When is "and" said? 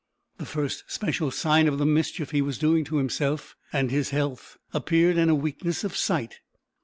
3.71-3.91